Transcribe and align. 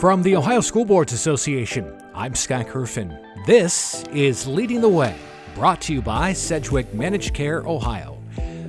From 0.00 0.22
the 0.22 0.34
Ohio 0.34 0.62
School 0.62 0.86
Boards 0.86 1.12
Association, 1.12 1.92
I'm 2.14 2.34
Scott 2.34 2.68
Gerfen. 2.68 3.22
This 3.44 4.02
is 4.04 4.46
Leading 4.46 4.80
the 4.80 4.88
Way, 4.88 5.14
brought 5.54 5.82
to 5.82 5.92
you 5.92 6.00
by 6.00 6.32
Sedgwick 6.32 6.94
Managed 6.94 7.34
Care 7.34 7.60
Ohio. 7.66 8.14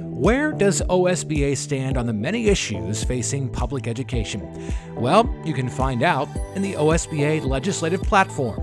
Where 0.02 0.52
does 0.52 0.82
OSBA 0.82 1.56
stand 1.56 1.98
on 1.98 2.06
the 2.06 2.12
many 2.12 2.50
issues 2.50 3.06
facing 3.06 3.48
public 3.48 3.88
education? 3.88 4.46
Well, 4.94 5.34
you 5.46 5.54
can 5.54 5.70
find 5.70 6.04
out 6.04 6.28
in 6.56 6.62
the 6.64 6.74
OSBA 6.74 7.46
Legislative 7.46 8.04
Platform, 8.04 8.60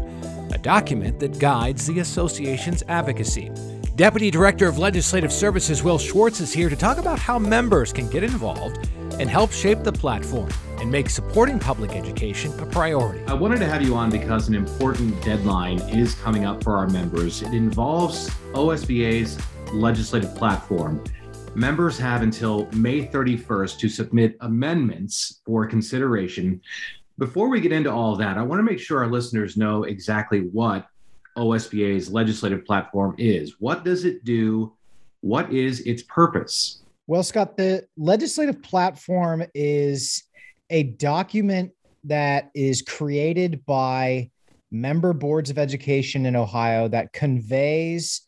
a 0.52 0.58
document 0.58 1.20
that 1.20 1.38
guides 1.38 1.86
the 1.86 2.00
association's 2.00 2.82
advocacy. 2.86 3.50
Deputy 3.98 4.30
Director 4.30 4.68
of 4.68 4.78
Legislative 4.78 5.32
Services 5.32 5.82
Will 5.82 5.98
Schwartz 5.98 6.38
is 6.38 6.52
here 6.52 6.70
to 6.70 6.76
talk 6.76 6.98
about 6.98 7.18
how 7.18 7.36
members 7.36 7.92
can 7.92 8.08
get 8.08 8.22
involved 8.22 8.88
and 9.18 9.28
help 9.28 9.50
shape 9.50 9.82
the 9.82 9.90
platform 9.90 10.48
and 10.78 10.88
make 10.88 11.10
supporting 11.10 11.58
public 11.58 11.96
education 11.96 12.56
a 12.60 12.66
priority. 12.66 13.24
I 13.24 13.34
wanted 13.34 13.58
to 13.58 13.66
have 13.66 13.82
you 13.82 13.96
on 13.96 14.08
because 14.08 14.46
an 14.46 14.54
important 14.54 15.20
deadline 15.24 15.80
is 15.80 16.14
coming 16.14 16.44
up 16.44 16.62
for 16.62 16.76
our 16.76 16.86
members. 16.86 17.42
It 17.42 17.52
involves 17.52 18.30
OSBA's 18.52 19.36
legislative 19.72 20.32
platform. 20.36 21.02
Members 21.56 21.98
have 21.98 22.22
until 22.22 22.70
May 22.74 23.04
31st 23.04 23.80
to 23.80 23.88
submit 23.88 24.36
amendments 24.42 25.40
for 25.44 25.66
consideration. 25.66 26.60
Before 27.18 27.48
we 27.48 27.60
get 27.60 27.72
into 27.72 27.90
all 27.90 28.14
that, 28.14 28.38
I 28.38 28.42
want 28.42 28.60
to 28.60 28.62
make 28.62 28.78
sure 28.78 29.02
our 29.02 29.10
listeners 29.10 29.56
know 29.56 29.82
exactly 29.82 30.42
what 30.52 30.86
OSBA's 31.38 32.10
legislative 32.10 32.64
platform 32.64 33.14
is. 33.16 33.56
What 33.58 33.84
does 33.84 34.04
it 34.04 34.24
do? 34.24 34.72
What 35.20 35.52
is 35.52 35.80
its 35.80 36.02
purpose? 36.02 36.82
Well, 37.06 37.22
Scott, 37.22 37.56
the 37.56 37.86
legislative 37.96 38.62
platform 38.62 39.44
is 39.54 40.24
a 40.70 40.82
document 40.82 41.72
that 42.04 42.50
is 42.54 42.82
created 42.82 43.64
by 43.64 44.30
member 44.70 45.12
boards 45.12 45.50
of 45.50 45.58
education 45.58 46.26
in 46.26 46.36
Ohio 46.36 46.88
that 46.88 47.12
conveys 47.12 48.22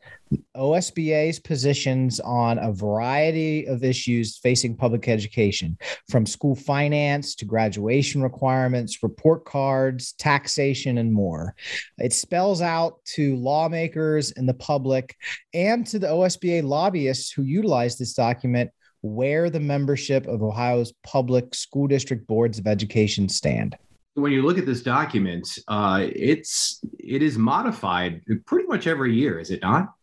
OSBA's 0.56 1.38
positions 1.41 2.20
on 2.20 2.58
a 2.58 2.72
variety 2.72 3.66
of 3.66 3.82
issues 3.82 4.38
facing 4.38 4.77
public 4.77 5.08
education, 5.08 5.77
from 6.08 6.24
school 6.24 6.55
finance 6.55 7.34
to 7.34 7.44
graduation 7.44 8.22
requirements, 8.22 9.02
report 9.02 9.44
cards, 9.44 10.12
taxation, 10.12 10.98
and 10.98 11.12
more. 11.12 11.55
It 11.98 12.12
spells 12.12 12.62
out 12.62 13.04
to 13.16 13.36
lawmakers 13.36 14.30
and 14.32 14.48
the 14.48 14.54
public 14.54 15.16
and 15.52 15.86
to 15.88 15.98
the 15.98 16.06
OSBA 16.06 16.62
lobbyists 16.62 17.32
who 17.32 17.42
utilize 17.42 17.98
this 17.98 18.14
document 18.14 18.70
where 19.02 19.50
the 19.50 19.60
membership 19.60 20.27
of 20.27 20.42
Ohio's 20.42 20.92
public 21.02 21.54
school 21.54 21.86
district 21.86 22.27
boards 22.27 22.58
of 22.58 22.66
education 22.66 23.28
stand 23.28 23.77
when 24.14 24.33
you 24.33 24.42
look 24.42 24.58
at 24.58 24.66
this 24.66 24.83
document, 24.83 25.58
uh, 25.69 26.06
it's 26.14 26.80
it 26.98 27.22
is 27.22 27.39
modified 27.39 28.22
pretty 28.47 28.66
much 28.66 28.86
every 28.86 29.14
year, 29.14 29.39
is 29.39 29.50
it 29.50 29.62
not? 29.62 29.94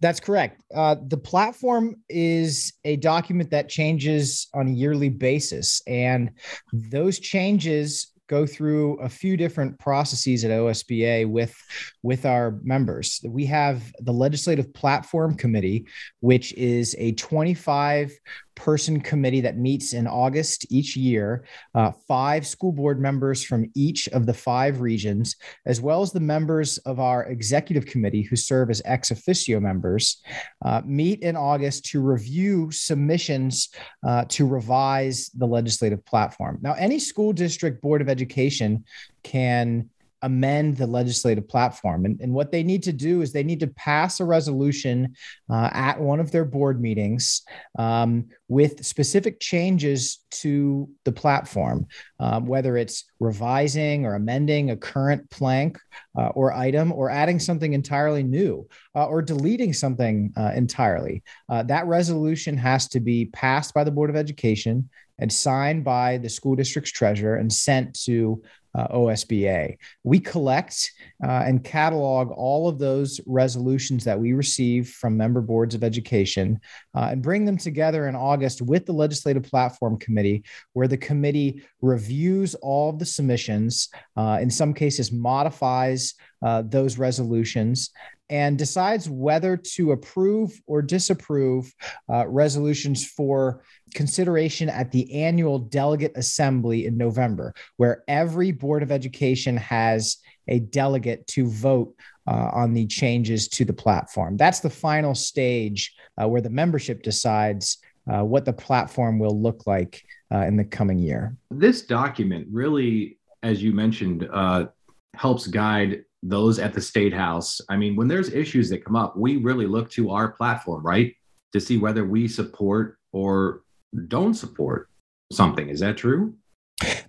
That's 0.00 0.20
correct. 0.20 0.62
Uh, 0.74 0.96
the 1.06 1.16
platform 1.16 1.96
is 2.08 2.74
a 2.84 2.96
document 2.96 3.50
that 3.50 3.68
changes 3.68 4.48
on 4.54 4.68
a 4.68 4.72
yearly 4.72 5.08
basis, 5.08 5.80
and 5.86 6.30
those 6.72 7.18
changes 7.18 8.12
go 8.26 8.46
through 8.46 8.98
a 9.00 9.08
few 9.08 9.36
different 9.36 9.78
processes 9.78 10.44
at 10.44 10.50
OSBA 10.50 11.28
with 11.28 11.54
with 12.02 12.24
our 12.24 12.58
members. 12.62 13.20
We 13.26 13.46
have 13.46 13.92
the 14.00 14.12
Legislative 14.12 14.72
Platform 14.72 15.34
Committee, 15.36 15.86
which 16.20 16.52
is 16.54 16.94
a 16.98 17.12
25 17.12 18.12
person 18.54 19.00
committee 19.00 19.40
that 19.40 19.58
meets 19.58 19.92
in 19.92 20.06
August 20.06 20.66
each 20.70 20.96
year, 20.96 21.44
uh, 21.74 21.90
five 22.06 22.46
school 22.46 22.72
board 22.72 23.00
members 23.00 23.44
from 23.44 23.70
each 23.74 24.08
of 24.08 24.26
the 24.26 24.34
five 24.34 24.80
regions, 24.80 25.36
as 25.66 25.80
well 25.80 26.02
as 26.02 26.12
the 26.12 26.20
members 26.20 26.78
of 26.78 27.00
our 27.00 27.24
executive 27.24 27.86
committee 27.86 28.22
who 28.22 28.36
serve 28.36 28.70
as 28.70 28.82
ex 28.84 29.10
officio 29.10 29.60
members, 29.60 30.22
uh, 30.64 30.82
meet 30.84 31.20
in 31.20 31.36
August 31.36 31.84
to 31.86 32.00
review 32.00 32.70
submissions 32.70 33.70
uh, 34.06 34.24
to 34.28 34.46
revise 34.46 35.30
the 35.30 35.46
legislative 35.46 36.04
platform. 36.04 36.58
Now, 36.62 36.74
any 36.74 36.98
school 36.98 37.32
district 37.32 37.82
board 37.82 38.00
of 38.00 38.08
education 38.08 38.84
can 39.22 39.90
amend 40.24 40.76
the 40.76 40.86
legislative 40.86 41.46
platform. 41.46 42.06
And, 42.06 42.18
and 42.20 42.32
what 42.32 42.50
they 42.50 42.62
need 42.62 42.82
to 42.84 42.92
do 42.92 43.20
is 43.20 43.30
they 43.30 43.44
need 43.44 43.60
to 43.60 43.66
pass 43.66 44.20
a 44.20 44.24
resolution 44.24 45.14
uh, 45.50 45.68
at 45.72 46.00
one 46.00 46.18
of 46.18 46.30
their 46.32 46.46
board 46.46 46.80
meetings 46.80 47.42
um, 47.78 48.26
with 48.48 48.84
specific 48.84 49.38
changes 49.38 50.24
to 50.30 50.88
the 51.04 51.12
platform, 51.12 51.86
um, 52.20 52.46
whether 52.46 52.76
it's 52.78 53.04
revising 53.20 54.06
or 54.06 54.14
amending 54.14 54.70
a 54.70 54.76
current 54.76 55.28
plank 55.28 55.78
uh, 56.18 56.28
or 56.28 56.52
item 56.52 56.90
or 56.90 57.10
adding 57.10 57.38
something 57.38 57.74
entirely 57.74 58.22
new 58.22 58.66
uh, 58.94 59.04
or 59.04 59.20
deleting 59.20 59.74
something 59.74 60.32
uh, 60.38 60.52
entirely. 60.54 61.22
Uh, 61.50 61.62
that 61.62 61.86
resolution 61.86 62.56
has 62.56 62.88
to 62.88 62.98
be 62.98 63.26
passed 63.26 63.74
by 63.74 63.84
the 63.84 63.90
Board 63.90 64.08
of 64.08 64.16
Education 64.16 64.88
and 65.18 65.32
signed 65.32 65.84
by 65.84 66.18
the 66.18 66.28
school 66.28 66.56
district's 66.56 66.90
treasurer 66.90 67.36
and 67.36 67.52
sent 67.52 67.94
to 68.04 68.42
uh, 68.74 68.88
OSBA. 68.88 69.76
We 70.02 70.20
collect 70.20 70.90
uh, 71.22 71.42
and 71.46 71.62
catalog 71.62 72.30
all 72.30 72.68
of 72.68 72.78
those 72.78 73.20
resolutions 73.26 74.04
that 74.04 74.18
we 74.18 74.32
receive 74.32 74.88
from 74.90 75.16
member 75.16 75.40
boards 75.40 75.74
of 75.74 75.84
education 75.84 76.60
uh, 76.94 77.08
and 77.12 77.22
bring 77.22 77.44
them 77.44 77.56
together 77.56 78.08
in 78.08 78.16
August 78.16 78.62
with 78.62 78.86
the 78.86 78.92
Legislative 78.92 79.44
Platform 79.44 79.98
Committee, 79.98 80.44
where 80.72 80.88
the 80.88 80.96
committee 80.96 81.62
reviews 81.80 82.54
all 82.56 82.90
of 82.90 82.98
the 82.98 83.06
submissions, 83.06 83.88
uh, 84.16 84.38
in 84.40 84.50
some 84.50 84.74
cases, 84.74 85.12
modifies 85.12 86.14
uh, 86.44 86.62
those 86.66 86.98
resolutions 86.98 87.90
and 88.30 88.58
decides 88.58 89.08
whether 89.08 89.56
to 89.56 89.92
approve 89.92 90.50
or 90.66 90.80
disapprove 90.80 91.72
uh, 92.10 92.26
resolutions 92.26 93.06
for 93.06 93.62
consideration 93.94 94.68
at 94.68 94.90
the 94.90 95.22
annual 95.22 95.58
delegate 95.58 96.12
assembly 96.16 96.86
in 96.86 96.96
November, 96.96 97.54
where 97.76 98.02
every 98.08 98.50
Board 98.64 98.82
of 98.82 98.90
Education 98.90 99.58
has 99.58 100.16
a 100.48 100.58
delegate 100.58 101.26
to 101.26 101.46
vote 101.46 101.94
uh, 102.26 102.48
on 102.54 102.72
the 102.72 102.86
changes 102.86 103.46
to 103.48 103.66
the 103.66 103.74
platform. 103.74 104.38
That's 104.38 104.60
the 104.60 104.70
final 104.70 105.14
stage 105.14 105.94
uh, 106.16 106.26
where 106.26 106.40
the 106.40 106.48
membership 106.48 107.02
decides 107.02 107.76
uh, 108.10 108.24
what 108.24 108.46
the 108.46 108.54
platform 108.54 109.18
will 109.18 109.38
look 109.38 109.66
like 109.66 110.02
uh, 110.32 110.46
in 110.46 110.56
the 110.56 110.64
coming 110.64 110.98
year. 110.98 111.36
This 111.50 111.82
document 111.82 112.48
really, 112.50 113.18
as 113.42 113.62
you 113.62 113.72
mentioned, 113.72 114.26
uh, 114.32 114.68
helps 115.14 115.46
guide 115.46 116.02
those 116.22 116.58
at 116.58 116.72
the 116.72 116.80
state 116.80 117.12
house. 117.12 117.60
I 117.68 117.76
mean, 117.76 117.96
when 117.96 118.08
there's 118.08 118.32
issues 118.32 118.70
that 118.70 118.82
come 118.82 118.96
up, 118.96 119.14
we 119.14 119.36
really 119.36 119.66
look 119.66 119.90
to 119.90 120.10
our 120.10 120.28
platform, 120.28 120.82
right? 120.82 121.14
To 121.52 121.60
see 121.60 121.76
whether 121.76 122.06
we 122.06 122.28
support 122.28 122.96
or 123.12 123.62
don't 124.08 124.32
support 124.32 124.88
something. 125.30 125.68
Is 125.68 125.80
that 125.80 125.98
true? 125.98 126.34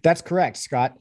That's 0.04 0.22
correct, 0.22 0.58
Scott. 0.58 0.98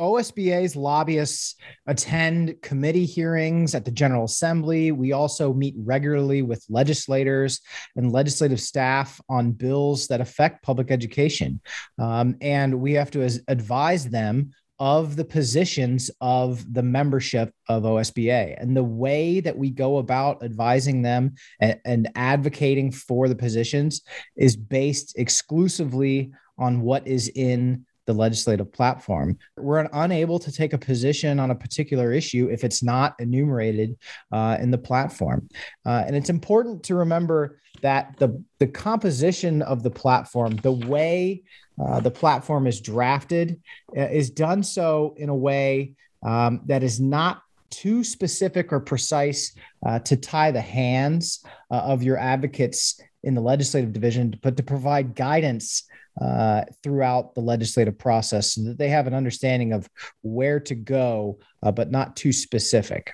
OSBA's 0.00 0.74
lobbyists 0.74 1.56
attend 1.86 2.60
committee 2.62 3.04
hearings 3.04 3.74
at 3.74 3.84
the 3.84 3.90
General 3.90 4.24
Assembly. 4.24 4.90
We 4.92 5.12
also 5.12 5.52
meet 5.52 5.74
regularly 5.76 6.42
with 6.42 6.64
legislators 6.70 7.60
and 7.96 8.10
legislative 8.10 8.60
staff 8.60 9.20
on 9.28 9.52
bills 9.52 10.08
that 10.08 10.22
affect 10.22 10.62
public 10.62 10.90
education. 10.90 11.60
Um, 11.98 12.36
and 12.40 12.80
we 12.80 12.94
have 12.94 13.10
to 13.12 13.28
advise 13.46 14.08
them 14.08 14.52
of 14.80 15.14
the 15.14 15.24
positions 15.26 16.10
of 16.22 16.72
the 16.72 16.82
membership 16.82 17.52
of 17.68 17.82
OSBA 17.82 18.56
and 18.58 18.74
the 18.74 18.82
way 18.82 19.40
that 19.40 19.56
we 19.56 19.68
go 19.68 19.98
about 19.98 20.42
advising 20.42 21.02
them 21.02 21.34
and, 21.60 21.78
and, 21.84 22.10
advocating 22.14 22.90
for 22.90 23.28
the 23.28 23.34
positions 23.34 24.00
is 24.36 24.56
based 24.56 25.18
exclusively 25.18 26.32
on 26.56 26.80
what 26.80 27.06
is 27.06 27.28
in 27.34 27.84
the 28.10 28.18
legislative 28.18 28.72
platform. 28.72 29.38
We're 29.56 29.88
unable 29.92 30.38
to 30.40 30.50
take 30.50 30.72
a 30.72 30.78
position 30.78 31.38
on 31.38 31.50
a 31.50 31.54
particular 31.54 32.12
issue 32.12 32.48
if 32.50 32.64
it's 32.64 32.82
not 32.82 33.14
enumerated 33.20 33.96
uh, 34.32 34.56
in 34.60 34.70
the 34.70 34.78
platform. 34.78 35.48
Uh, 35.86 36.02
and 36.06 36.16
it's 36.16 36.30
important 36.30 36.82
to 36.84 36.96
remember 36.96 37.60
that 37.82 38.16
the, 38.18 38.42
the 38.58 38.66
composition 38.66 39.62
of 39.62 39.82
the 39.82 39.90
platform, 39.90 40.56
the 40.56 40.72
way 40.72 41.42
uh, 41.80 42.00
the 42.00 42.10
platform 42.10 42.66
is 42.66 42.80
drafted, 42.80 43.60
uh, 43.96 44.02
is 44.02 44.30
done 44.30 44.62
so 44.62 45.14
in 45.16 45.28
a 45.28 45.34
way 45.34 45.92
um, 46.24 46.62
that 46.66 46.82
is 46.82 47.00
not 47.00 47.42
too 47.70 48.02
specific 48.02 48.72
or 48.72 48.80
precise 48.80 49.54
uh, 49.86 50.00
to 50.00 50.16
tie 50.16 50.50
the 50.50 50.60
hands 50.60 51.44
uh, 51.70 51.76
of 51.76 52.02
your 52.02 52.18
advocates 52.18 53.00
in 53.22 53.34
the 53.34 53.40
legislative 53.40 53.92
division, 53.92 54.38
but 54.42 54.56
to 54.56 54.62
provide 54.62 55.14
guidance 55.14 55.84
uh, 56.20 56.62
throughout 56.82 57.34
the 57.34 57.40
legislative 57.40 57.98
process 57.98 58.54
so 58.54 58.62
that 58.62 58.78
they 58.78 58.88
have 58.88 59.06
an 59.06 59.14
understanding 59.14 59.72
of 59.72 59.88
where 60.22 60.60
to 60.60 60.74
go, 60.74 61.38
uh, 61.62 61.70
but 61.70 61.90
not 61.90 62.16
too 62.16 62.32
specific. 62.32 63.12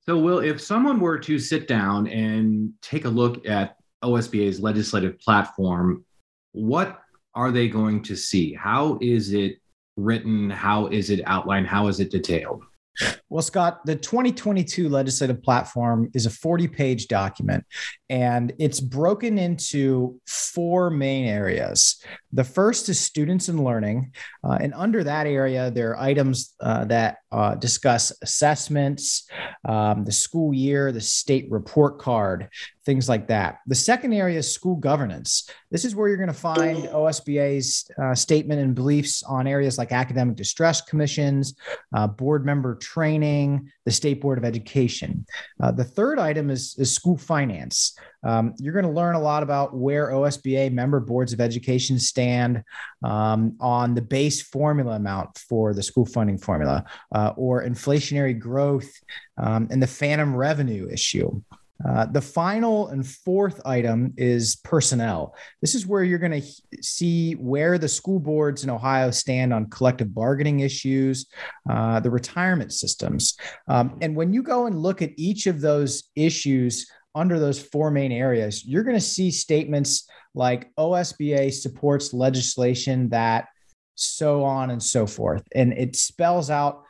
So, 0.00 0.18
Will, 0.18 0.38
if 0.38 0.60
someone 0.60 1.00
were 1.00 1.18
to 1.18 1.38
sit 1.38 1.66
down 1.66 2.06
and 2.06 2.72
take 2.80 3.04
a 3.06 3.08
look 3.08 3.46
at 3.46 3.76
OSBA's 4.04 4.60
legislative 4.60 5.18
platform, 5.18 6.04
what 6.52 7.00
are 7.34 7.50
they 7.50 7.68
going 7.68 8.02
to 8.04 8.16
see? 8.16 8.54
How 8.54 8.98
is 9.00 9.32
it 9.32 9.58
written? 9.96 10.48
How 10.48 10.86
is 10.86 11.10
it 11.10 11.22
outlined? 11.26 11.66
How 11.66 11.88
is 11.88 11.98
it 11.98 12.10
detailed? 12.10 12.64
Well, 13.28 13.42
Scott, 13.42 13.84
the 13.84 13.96
2022 13.96 14.88
legislative 14.88 15.42
platform 15.42 16.10
is 16.14 16.26
a 16.26 16.30
40 16.30 16.68
page 16.68 17.08
document 17.08 17.64
and 18.08 18.52
it's 18.58 18.80
broken 18.80 19.38
into 19.38 20.20
four 20.26 20.90
main 20.90 21.26
areas. 21.26 22.02
The 22.36 22.44
first 22.44 22.90
is 22.90 23.00
students 23.00 23.48
and 23.48 23.64
learning. 23.64 24.12
Uh, 24.44 24.58
and 24.60 24.74
under 24.74 25.02
that 25.02 25.26
area, 25.26 25.70
there 25.70 25.92
are 25.92 25.98
items 25.98 26.54
uh, 26.60 26.84
that 26.84 27.16
uh, 27.32 27.54
discuss 27.54 28.12
assessments, 28.22 29.26
um, 29.66 30.04
the 30.04 30.12
school 30.12 30.52
year, 30.52 30.92
the 30.92 31.00
state 31.00 31.50
report 31.50 31.98
card, 31.98 32.50
things 32.84 33.08
like 33.08 33.26
that. 33.28 33.60
The 33.66 33.74
second 33.74 34.12
area 34.12 34.38
is 34.38 34.52
school 34.52 34.76
governance. 34.76 35.48
This 35.70 35.86
is 35.86 35.96
where 35.96 36.08
you're 36.08 36.18
going 36.18 36.26
to 36.28 36.34
find 36.34 36.84
OSBA's 36.84 37.90
uh, 38.00 38.14
statement 38.14 38.60
and 38.60 38.74
beliefs 38.74 39.22
on 39.22 39.46
areas 39.46 39.78
like 39.78 39.90
academic 39.90 40.36
distress 40.36 40.82
commissions, 40.82 41.54
uh, 41.94 42.06
board 42.06 42.44
member 42.44 42.74
training, 42.74 43.72
the 43.86 43.92
State 43.92 44.20
Board 44.20 44.36
of 44.36 44.44
Education. 44.44 45.24
Uh, 45.62 45.70
the 45.70 45.84
third 45.84 46.18
item 46.18 46.50
is, 46.50 46.74
is 46.76 46.94
school 46.94 47.16
finance. 47.16 47.96
Um, 48.24 48.52
you're 48.58 48.74
going 48.74 48.84
to 48.84 48.90
learn 48.90 49.14
a 49.14 49.20
lot 49.20 49.44
about 49.44 49.74
where 49.74 50.08
OSBA 50.08 50.72
member 50.72 50.98
boards 50.98 51.32
of 51.32 51.40
education 51.40 51.98
stand 51.98 52.62
um, 53.04 53.56
on 53.60 53.94
the 53.94 54.02
base 54.02 54.42
formula 54.42 54.96
amount 54.96 55.38
for 55.38 55.72
the 55.72 55.82
school 55.82 56.04
funding 56.04 56.36
formula 56.36 56.84
uh, 57.14 57.32
or 57.36 57.64
inflationary 57.64 58.38
growth 58.38 58.90
um, 59.38 59.68
and 59.70 59.80
the 59.80 59.86
phantom 59.86 60.36
revenue 60.36 60.88
issue. 60.90 61.40
Uh, 61.84 62.06
the 62.06 62.20
final 62.20 62.88
and 62.88 63.06
fourth 63.06 63.60
item 63.66 64.14
is 64.16 64.56
personnel. 64.56 65.34
This 65.60 65.74
is 65.74 65.86
where 65.86 66.04
you're 66.04 66.18
going 66.18 66.40
to 66.40 66.82
see 66.82 67.34
where 67.34 67.78
the 67.78 67.88
school 67.88 68.18
boards 68.18 68.64
in 68.64 68.70
Ohio 68.70 69.10
stand 69.10 69.52
on 69.52 69.68
collective 69.68 70.14
bargaining 70.14 70.60
issues, 70.60 71.26
uh, 71.68 72.00
the 72.00 72.10
retirement 72.10 72.72
systems. 72.72 73.36
Um, 73.68 73.98
and 74.00 74.16
when 74.16 74.32
you 74.32 74.42
go 74.42 74.66
and 74.66 74.80
look 74.80 75.02
at 75.02 75.10
each 75.16 75.46
of 75.46 75.60
those 75.60 76.04
issues 76.16 76.90
under 77.14 77.38
those 77.38 77.60
four 77.60 77.90
main 77.90 78.12
areas, 78.12 78.64
you're 78.64 78.84
going 78.84 78.96
to 78.96 79.00
see 79.00 79.30
statements 79.30 80.08
like 80.34 80.74
OSBA 80.76 81.52
supports 81.52 82.12
legislation 82.12 83.08
that 83.10 83.48
so 83.96 84.44
on 84.44 84.70
and 84.70 84.82
so 84.82 85.06
forth. 85.06 85.42
And 85.54 85.72
it 85.72 85.96
spells 85.96 86.50
out 86.50 86.82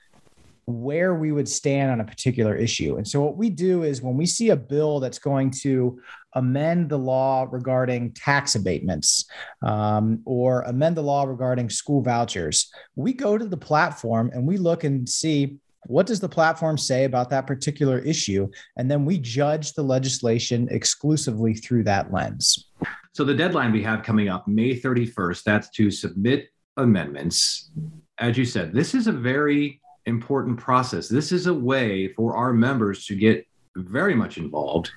where 0.66 1.14
we 1.14 1.30
would 1.30 1.48
stand 1.48 1.92
on 1.92 2.00
a 2.00 2.04
particular 2.04 2.54
issue. 2.56 2.96
And 2.96 3.06
so, 3.06 3.22
what 3.22 3.36
we 3.36 3.50
do 3.50 3.84
is 3.84 4.02
when 4.02 4.16
we 4.16 4.26
see 4.26 4.50
a 4.50 4.56
bill 4.56 5.00
that's 5.00 5.18
going 5.18 5.50
to 5.62 6.00
amend 6.34 6.90
the 6.90 6.98
law 6.98 7.46
regarding 7.50 8.12
tax 8.12 8.56
abatements 8.56 9.26
um, 9.62 10.20
or 10.24 10.62
amend 10.62 10.96
the 10.96 11.02
law 11.02 11.24
regarding 11.24 11.70
school 11.70 12.02
vouchers, 12.02 12.70
we 12.96 13.12
go 13.12 13.38
to 13.38 13.46
the 13.46 13.56
platform 13.56 14.30
and 14.34 14.46
we 14.46 14.56
look 14.56 14.84
and 14.84 15.08
see 15.08 15.56
what 15.88 16.06
does 16.06 16.18
the 16.18 16.28
platform 16.28 16.76
say 16.76 17.04
about 17.04 17.30
that 17.30 17.46
particular 17.46 18.00
issue 18.00 18.48
and 18.76 18.90
then 18.90 19.04
we 19.04 19.18
judge 19.18 19.72
the 19.74 19.82
legislation 19.82 20.66
exclusively 20.72 21.54
through 21.54 21.84
that 21.84 22.12
lens 22.12 22.70
so 23.12 23.22
the 23.22 23.32
deadline 23.34 23.70
we 23.70 23.84
have 23.84 24.02
coming 24.02 24.28
up 24.28 24.48
may 24.48 24.74
31st 24.74 25.44
that's 25.44 25.70
to 25.70 25.88
submit 25.90 26.48
amendments 26.76 27.70
as 28.18 28.36
you 28.36 28.44
said 28.44 28.72
this 28.74 28.94
is 28.94 29.06
a 29.06 29.12
very 29.12 29.80
important 30.06 30.58
process. 30.58 31.08
This 31.08 31.32
is 31.32 31.46
a 31.46 31.54
way 31.54 32.08
for 32.14 32.36
our 32.36 32.52
members 32.52 33.06
to 33.06 33.14
get 33.14 33.46
very 33.76 34.14
much 34.14 34.38
involved 34.38 34.90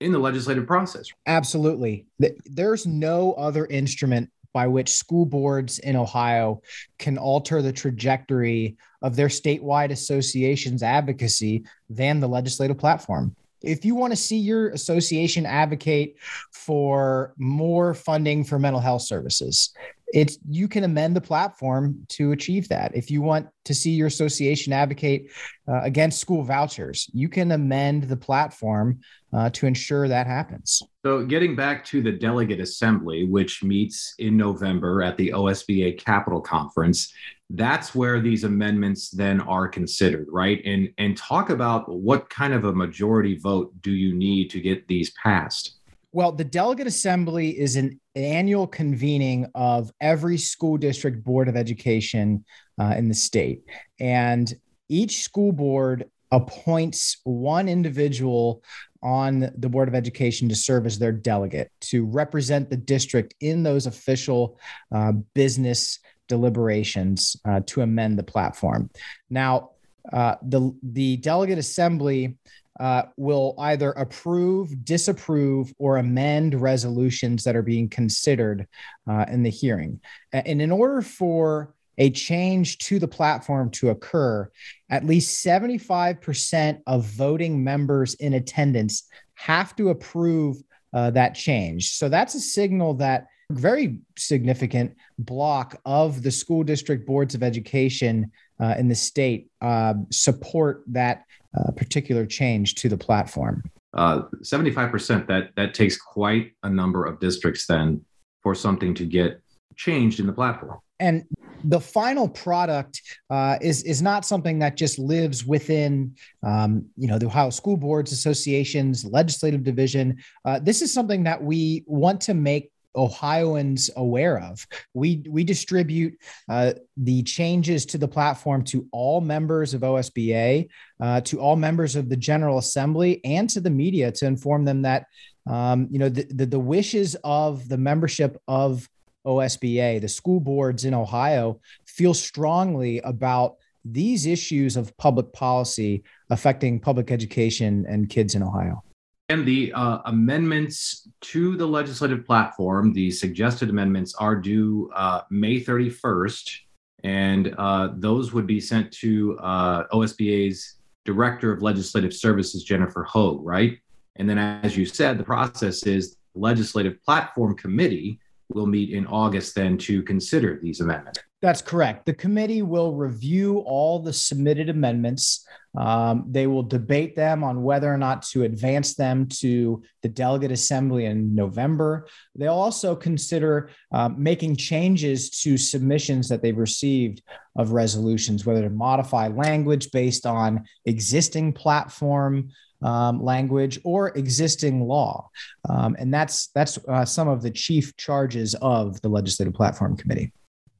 in 0.00 0.12
the 0.12 0.18
legislative 0.18 0.66
process. 0.66 1.06
Absolutely. 1.26 2.06
There's 2.44 2.86
no 2.86 3.32
other 3.34 3.66
instrument 3.66 4.30
by 4.52 4.66
which 4.66 4.90
school 4.90 5.26
boards 5.26 5.78
in 5.78 5.96
Ohio 5.96 6.62
can 6.98 7.18
alter 7.18 7.62
the 7.62 7.72
trajectory 7.72 8.76
of 9.02 9.14
their 9.14 9.28
statewide 9.28 9.90
association's 9.90 10.82
advocacy 10.82 11.64
than 11.90 12.20
the 12.20 12.28
legislative 12.28 12.78
platform. 12.78 13.34
If 13.60 13.84
you 13.84 13.94
want 13.94 14.12
to 14.12 14.16
see 14.16 14.38
your 14.38 14.70
association 14.70 15.44
advocate 15.44 16.16
for 16.52 17.34
more 17.38 17.92
funding 17.92 18.44
for 18.44 18.58
mental 18.58 18.80
health 18.80 19.02
services, 19.02 19.74
it's 20.12 20.38
you 20.48 20.68
can 20.68 20.84
amend 20.84 21.14
the 21.14 21.20
platform 21.20 22.04
to 22.08 22.32
achieve 22.32 22.68
that. 22.68 22.94
If 22.94 23.10
you 23.10 23.20
want 23.20 23.48
to 23.64 23.74
see 23.74 23.90
your 23.90 24.06
association 24.06 24.72
advocate 24.72 25.30
uh, 25.68 25.80
against 25.82 26.20
school 26.20 26.42
vouchers, 26.42 27.10
you 27.12 27.28
can 27.28 27.52
amend 27.52 28.04
the 28.04 28.16
platform 28.16 29.00
uh, 29.32 29.50
to 29.50 29.66
ensure 29.66 30.08
that 30.08 30.26
happens. 30.26 30.82
So, 31.04 31.24
getting 31.24 31.54
back 31.54 31.84
to 31.86 32.02
the 32.02 32.12
delegate 32.12 32.60
assembly, 32.60 33.24
which 33.24 33.62
meets 33.62 34.14
in 34.18 34.36
November 34.36 35.02
at 35.02 35.16
the 35.16 35.30
OSBA 35.30 35.98
Capital 35.98 36.40
Conference, 36.40 37.12
that's 37.50 37.94
where 37.94 38.20
these 38.20 38.44
amendments 38.44 39.10
then 39.10 39.40
are 39.42 39.68
considered, 39.68 40.26
right? 40.30 40.62
And 40.64 40.88
and 40.98 41.16
talk 41.16 41.50
about 41.50 41.90
what 41.90 42.30
kind 42.30 42.54
of 42.54 42.64
a 42.64 42.72
majority 42.72 43.38
vote 43.38 43.72
do 43.82 43.90
you 43.90 44.14
need 44.14 44.48
to 44.50 44.60
get 44.60 44.88
these 44.88 45.10
passed? 45.22 45.77
Well, 46.12 46.32
the 46.32 46.44
delegate 46.44 46.86
assembly 46.86 47.58
is 47.58 47.76
an 47.76 48.00
annual 48.14 48.66
convening 48.66 49.46
of 49.54 49.90
every 50.00 50.38
school 50.38 50.78
district 50.78 51.22
board 51.22 51.48
of 51.48 51.56
education 51.56 52.44
uh, 52.80 52.94
in 52.96 53.08
the 53.08 53.14
state. 53.14 53.62
And 54.00 54.52
each 54.88 55.22
school 55.22 55.52
board 55.52 56.06
appoints 56.30 57.18
one 57.24 57.68
individual 57.68 58.62
on 59.02 59.50
the 59.56 59.68
board 59.68 59.88
of 59.88 59.94
education 59.94 60.48
to 60.48 60.56
serve 60.56 60.86
as 60.86 60.98
their 60.98 61.12
delegate 61.12 61.70
to 61.80 62.04
represent 62.04 62.68
the 62.70 62.76
district 62.76 63.34
in 63.40 63.62
those 63.62 63.86
official 63.86 64.58
uh, 64.92 65.12
business 65.34 65.98
deliberations 66.26 67.36
uh, 67.44 67.60
to 67.66 67.82
amend 67.82 68.18
the 68.18 68.22
platform. 68.22 68.90
Now, 69.30 69.70
uh, 70.12 70.36
the 70.42 70.76
the 70.82 71.16
delegate 71.18 71.58
assembly 71.58 72.36
uh, 72.80 73.02
will 73.16 73.54
either 73.58 73.90
approve, 73.92 74.84
disapprove, 74.84 75.72
or 75.78 75.96
amend 75.96 76.60
resolutions 76.60 77.42
that 77.44 77.56
are 77.56 77.62
being 77.62 77.88
considered 77.88 78.66
uh, 79.08 79.24
in 79.28 79.42
the 79.42 79.50
hearing. 79.50 80.00
And 80.32 80.62
in 80.62 80.70
order 80.70 81.02
for 81.02 81.74
a 81.98 82.10
change 82.10 82.78
to 82.78 83.00
the 83.00 83.08
platform 83.08 83.70
to 83.70 83.90
occur, 83.90 84.48
at 84.88 85.04
least 85.04 85.44
75% 85.44 86.80
of 86.86 87.04
voting 87.04 87.64
members 87.64 88.14
in 88.14 88.34
attendance 88.34 89.08
have 89.34 89.74
to 89.76 89.90
approve 89.90 90.56
uh, 90.92 91.10
that 91.10 91.34
change. 91.34 91.90
So 91.90 92.08
that's 92.08 92.34
a 92.34 92.40
signal 92.40 92.94
that 92.94 93.26
very 93.50 94.00
significant 94.16 94.94
block 95.18 95.80
of 95.84 96.22
the 96.22 96.30
school 96.30 96.62
district 96.62 97.06
boards 97.06 97.34
of 97.34 97.42
education 97.42 98.30
uh, 98.60 98.74
in 98.78 98.88
the 98.88 98.94
state 98.94 99.48
uh, 99.60 99.94
support 100.10 100.82
that 100.86 101.24
uh, 101.58 101.70
particular 101.72 102.26
change 102.26 102.74
to 102.74 102.88
the 102.88 102.96
platform. 102.96 103.62
Uh, 103.94 104.22
75% 104.42 105.26
that 105.26 105.50
that 105.56 105.72
takes 105.72 105.96
quite 105.96 106.52
a 106.62 106.68
number 106.68 107.06
of 107.06 107.18
districts 107.20 107.66
then 107.66 108.04
for 108.42 108.54
something 108.54 108.94
to 108.94 109.06
get 109.06 109.40
changed 109.76 110.20
in 110.20 110.26
the 110.26 110.32
platform. 110.32 110.78
And 111.00 111.24
the 111.64 111.80
final 111.80 112.28
product 112.28 113.00
uh, 113.30 113.56
is 113.62 113.82
is 113.84 114.02
not 114.02 114.26
something 114.26 114.58
that 114.58 114.76
just 114.76 114.98
lives 114.98 115.46
within 115.46 116.16
um, 116.42 116.86
you 116.96 117.08
know 117.08 117.18
the 117.18 117.26
Ohio 117.26 117.50
School 117.50 117.76
Boards 117.76 118.12
Association's 118.12 119.04
legislative 119.04 119.64
division. 119.64 120.18
Uh, 120.44 120.58
this 120.58 120.82
is 120.82 120.92
something 120.92 121.24
that 121.24 121.42
we 121.42 121.84
want 121.86 122.20
to 122.22 122.34
make 122.34 122.70
Ohioans 122.96 123.90
aware 123.96 124.38
of. 124.38 124.66
We 124.94 125.24
we 125.28 125.44
distribute 125.44 126.18
uh, 126.48 126.72
the 126.96 127.22
changes 127.22 127.86
to 127.86 127.98
the 127.98 128.08
platform 128.08 128.64
to 128.64 128.86
all 128.92 129.20
members 129.20 129.74
of 129.74 129.82
OSBA, 129.82 130.68
uh, 131.00 131.20
to 131.22 131.40
all 131.40 131.56
members 131.56 131.96
of 131.96 132.08
the 132.08 132.16
General 132.16 132.58
Assembly, 132.58 133.20
and 133.24 133.48
to 133.50 133.60
the 133.60 133.70
media 133.70 134.10
to 134.12 134.26
inform 134.26 134.64
them 134.64 134.82
that 134.82 135.06
um, 135.48 135.88
you 135.90 135.98
know 135.98 136.08
the, 136.08 136.24
the, 136.30 136.46
the 136.46 136.58
wishes 136.58 137.16
of 137.24 137.68
the 137.68 137.78
membership 137.78 138.40
of 138.48 138.88
OSBA, 139.26 140.00
the 140.00 140.08
school 140.08 140.40
boards 140.40 140.84
in 140.84 140.94
Ohio, 140.94 141.60
feel 141.86 142.14
strongly 142.14 142.98
about 143.00 143.56
these 143.84 144.26
issues 144.26 144.76
of 144.76 144.96
public 144.96 145.32
policy 145.32 146.02
affecting 146.30 146.80
public 146.80 147.10
education 147.10 147.86
and 147.88 148.08
kids 148.10 148.34
in 148.34 148.42
Ohio. 148.42 148.82
And 149.30 149.44
the 149.44 149.72
uh, 149.74 149.98
amendments 150.06 151.08
to 151.20 151.56
the 151.56 151.66
legislative 151.66 152.24
platform, 152.24 152.94
the 152.94 153.10
suggested 153.10 153.68
amendments 153.68 154.14
are 154.14 154.34
due 154.34 154.90
uh, 154.94 155.22
May 155.30 155.60
31st, 155.60 156.58
and 157.04 157.54
uh, 157.58 157.90
those 157.96 158.32
would 158.32 158.46
be 158.46 158.58
sent 158.58 158.90
to 158.92 159.38
uh, 159.40 159.86
OSBA's 159.88 160.76
Director 161.04 161.52
of 161.52 161.62
Legislative 161.62 162.14
Services, 162.14 162.64
Jennifer 162.64 163.02
Hogue, 163.04 163.44
right? 163.44 163.78
And 164.16 164.28
then, 164.28 164.38
as 164.38 164.76
you 164.76 164.86
said, 164.86 165.18
the 165.18 165.24
process 165.24 165.84
is 165.84 166.16
Legislative 166.34 167.02
Platform 167.02 167.54
Committee 167.54 168.20
will 168.48 168.66
meet 168.66 168.90
in 168.90 169.06
August 169.06 169.54
then 169.54 169.76
to 169.78 170.02
consider 170.02 170.58
these 170.62 170.80
amendments. 170.80 171.20
That's 171.40 171.62
correct. 171.62 172.04
The 172.04 172.14
committee 172.14 172.62
will 172.62 172.94
review 172.94 173.58
all 173.58 174.00
the 174.00 174.12
submitted 174.12 174.68
amendments. 174.68 175.46
Um, 175.76 176.24
they 176.28 176.48
will 176.48 176.64
debate 176.64 177.14
them 177.14 177.44
on 177.44 177.62
whether 177.62 177.92
or 177.92 177.98
not 177.98 178.22
to 178.30 178.42
advance 178.42 178.94
them 178.94 179.26
to 179.40 179.82
the 180.02 180.08
delegate 180.08 180.50
assembly 180.50 181.04
in 181.04 181.36
November. 181.36 182.08
They'll 182.34 182.54
also 182.54 182.96
consider 182.96 183.70
um, 183.92 184.20
making 184.20 184.56
changes 184.56 185.30
to 185.42 185.56
submissions 185.56 186.28
that 186.28 186.42
they've 186.42 186.56
received 186.58 187.22
of 187.56 187.70
resolutions, 187.70 188.44
whether 188.44 188.62
to 188.62 188.70
modify 188.70 189.28
language 189.28 189.92
based 189.92 190.26
on 190.26 190.64
existing 190.86 191.52
platform 191.52 192.48
um, 192.82 193.22
language 193.22 193.80
or 193.84 194.10
existing 194.16 194.80
law, 194.82 195.28
um, 195.68 195.96
and 195.98 196.12
that's 196.12 196.48
that's 196.48 196.78
uh, 196.88 197.04
some 197.04 197.28
of 197.28 197.42
the 197.42 197.50
chief 197.50 197.96
charges 197.96 198.54
of 198.62 199.00
the 199.00 199.08
Legislative 199.08 199.54
Platform 199.54 199.96
Committee. 199.96 200.32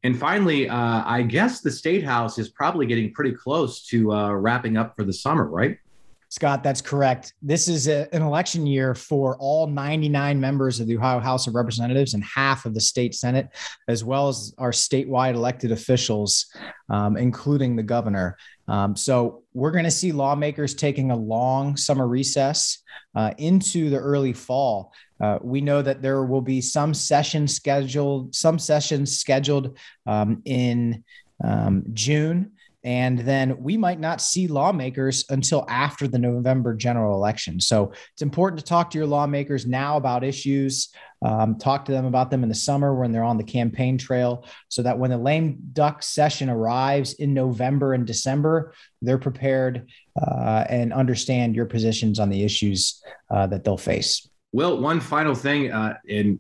And 0.05 0.19
finally, 0.19 0.69
uh, 0.69 1.03
I 1.05 1.23
guess 1.23 1.61
the 1.61 1.71
State 1.71 2.05
House 2.05 2.39
is 2.39 2.51
probably 2.51 2.87
getting 2.87 3.13
pretty 3.13 3.33
close 3.33 3.85
to 3.87 4.13
uh, 4.13 4.33
wrapping 4.33 4.77
up 4.77 4.95
for 4.95 5.05
the 5.05 5.13
summer, 5.13 5.49
right? 5.49 5.77
Scott, 6.31 6.63
that's 6.63 6.83
correct. 6.83 7.33
This 7.41 7.69
is 7.69 7.89
a, 7.89 8.07
an 8.15 8.21
election 8.21 8.67
year 8.67 8.95
for 8.95 9.37
all 9.39 9.67
99 9.67 10.39
members 10.39 10.79
of 10.79 10.87
the 10.87 10.97
Ohio 10.97 11.21
House 11.21 11.47
of 11.47 11.55
Representatives 11.55 12.13
and 12.13 12.23
half 12.23 12.67
of 12.67 12.75
the 12.75 12.81
state 12.81 13.15
Senate, 13.15 13.49
as 13.89 14.05
well 14.05 14.29
as 14.29 14.55
our 14.59 14.71
statewide 14.71 15.35
elected 15.35 15.73
officials, 15.73 16.55
um, 16.91 17.17
including 17.17 17.77
the 17.77 17.83
governor. 17.83 18.37
Um, 18.69 18.95
so 18.95 19.43
we're 19.55 19.71
going 19.71 19.85
to 19.85 19.91
see 19.91 20.13
lawmakers 20.13 20.75
taking 20.75 21.11
a 21.11 21.17
long 21.17 21.79
summer 21.79 22.07
recess 22.07 22.83
uh, 23.15 23.33
into 23.39 23.89
the 23.89 23.99
early 23.99 24.35
fall. 24.35 24.93
Uh, 25.21 25.39
we 25.41 25.63
know 25.63 25.81
that 25.81 26.03
there 26.03 26.25
will 26.25 26.43
be 26.43 26.61
some 26.61 26.93
sessions 26.93 27.57
scheduled, 27.57 28.35
some 28.35 28.59
sessions 28.59 29.19
scheduled 29.19 29.79
um, 30.07 30.43
in 30.45 31.03
um, 31.43 31.85
June 31.95 32.53
and 32.89 33.19
then 33.19 33.55
we 33.63 33.77
might 33.77 34.01
not 34.01 34.19
see 34.19 34.47
lawmakers 34.49 35.27
until 35.29 35.67
after 35.69 36.09
the 36.09 36.19
November 36.19 36.73
general 36.73 37.15
election. 37.15 37.61
So 37.61 37.93
it's 38.15 38.23
important 38.23 38.59
to 38.61 38.65
talk 38.65 38.89
to 38.89 38.97
your 38.97 39.07
lawmakers 39.07 39.67
now 39.67 39.99
about 39.99 40.25
issues, 40.25 40.89
um, 41.21 41.59
talk 41.59 41.85
to 41.85 41.93
them 41.93 42.07
about 42.07 42.31
them 42.31 42.43
in 42.43 42.49
the 42.49 42.55
summer 42.55 42.99
when 42.99 43.13
they're 43.13 43.23
on 43.23 43.37
the 43.37 43.45
campaign 43.45 43.99
trail, 43.99 44.47
so 44.71 44.83
that 44.83 44.99
when 44.99 45.11
the 45.11 45.19
lame 45.19 45.59
duck 45.75 46.03
session 46.03 46.49
arrives 46.49 47.13
in 47.13 47.35
November 47.35 47.93
and 47.93 48.07
December, 48.07 48.73
they're 49.03 49.19
prepared 49.19 49.91
uh, 50.23 50.65
and 50.71 50.95
understand 50.95 51.55
your 51.55 51.67
positions 51.67 52.19
on 52.19 52.31
the 52.31 52.43
issues 52.43 53.03
uh, 53.31 53.47
that 53.49 53.65
they'll 53.65 53.77
face. 53.77 54.31
Well, 54.53 54.81
one 54.81 55.01
final 55.01 55.35
thing, 55.35 55.71
uh, 55.71 55.99
and 56.09 56.39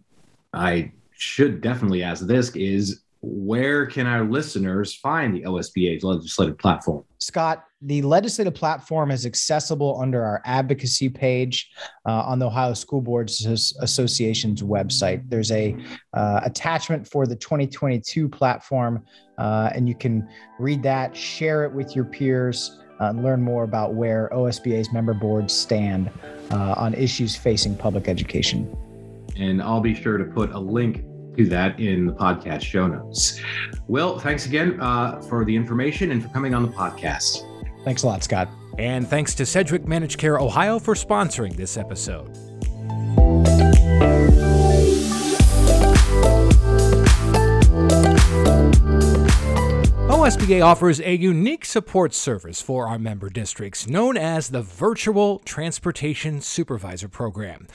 I 0.54 0.92
should 1.12 1.60
definitely 1.60 2.02
ask 2.02 2.26
this 2.26 2.56
is 2.56 3.02
where 3.20 3.86
can 3.86 4.06
our 4.06 4.24
listeners 4.24 4.94
find 4.94 5.34
the 5.34 5.42
OSBA's 5.42 6.04
legislative 6.04 6.56
platform? 6.58 7.04
Scott, 7.18 7.64
the 7.82 8.00
legislative 8.02 8.54
platform 8.54 9.10
is 9.10 9.26
accessible 9.26 10.00
under 10.00 10.22
our 10.22 10.40
advocacy 10.44 11.08
page 11.08 11.70
uh, 12.06 12.12
on 12.12 12.38
the 12.38 12.46
Ohio 12.46 12.74
School 12.74 13.00
Boards 13.00 13.44
Association's 13.44 14.62
website. 14.62 15.28
There's 15.28 15.50
a 15.50 15.76
uh, 16.14 16.40
attachment 16.44 17.08
for 17.08 17.26
the 17.26 17.36
2022 17.36 18.28
platform, 18.28 19.04
uh, 19.38 19.70
and 19.74 19.88
you 19.88 19.96
can 19.96 20.28
read 20.60 20.82
that, 20.84 21.16
share 21.16 21.64
it 21.64 21.72
with 21.72 21.96
your 21.96 22.04
peers, 22.04 22.78
uh, 23.00 23.06
and 23.06 23.24
learn 23.24 23.40
more 23.40 23.64
about 23.64 23.94
where 23.94 24.28
OSBA's 24.32 24.92
member 24.92 25.14
boards 25.14 25.52
stand 25.52 26.10
uh, 26.50 26.74
on 26.76 26.94
issues 26.94 27.36
facing 27.36 27.76
public 27.76 28.08
education. 28.08 28.76
And 29.36 29.62
I'll 29.62 29.80
be 29.80 29.94
sure 29.94 30.18
to 30.18 30.24
put 30.24 30.50
a 30.50 30.58
link 30.58 31.04
to 31.38 31.46
that 31.46 31.78
in 31.78 32.06
the 32.06 32.12
podcast 32.12 32.62
show 32.62 32.86
notes. 32.86 33.40
Well, 33.86 34.18
thanks 34.18 34.46
again 34.46 34.80
uh, 34.80 35.20
for 35.22 35.44
the 35.44 35.54
information 35.54 36.10
and 36.10 36.22
for 36.22 36.28
coming 36.30 36.54
on 36.54 36.62
the 36.62 36.72
podcast. 36.72 37.46
Thanks 37.84 38.02
a 38.02 38.06
lot, 38.06 38.22
Scott. 38.22 38.48
And 38.76 39.08
thanks 39.08 39.34
to 39.36 39.46
Sedgwick 39.46 39.86
Managed 39.86 40.18
Care 40.18 40.38
Ohio 40.38 40.78
for 40.78 40.94
sponsoring 40.94 41.56
this 41.56 41.76
episode. 41.76 42.36
OSBA 50.08 50.64
offers 50.64 51.00
a 51.00 51.16
unique 51.16 51.64
support 51.64 52.12
service 52.12 52.60
for 52.60 52.86
our 52.86 52.98
member 52.98 53.30
districts 53.30 53.86
known 53.86 54.16
as 54.16 54.50
the 54.50 54.62
Virtual 54.62 55.38
Transportation 55.40 56.40
Supervisor 56.40 57.08
Program. 57.08 57.66